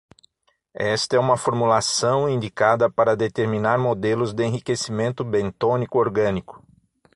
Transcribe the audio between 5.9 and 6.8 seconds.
orgânico.